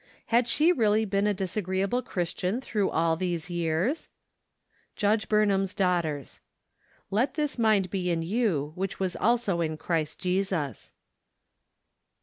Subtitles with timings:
[0.33, 4.09] Had she really been a disagreeable Christian through all these years?
[4.95, 6.39] Judge Burnham's Daughters.
[7.11, 10.91] "Let this mind be in you, which teas also in Christ Jesus."